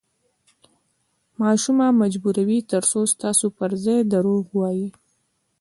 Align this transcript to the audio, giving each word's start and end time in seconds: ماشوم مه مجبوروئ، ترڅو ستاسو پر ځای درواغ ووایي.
ماشوم 1.39 1.75
مه 1.79 1.87
مجبوروئ، 2.01 2.59
ترڅو 2.71 2.99
ستاسو 3.13 3.45
پر 3.57 3.71
ځای 3.83 3.99
درواغ 4.13 4.45
ووایي. 4.49 4.87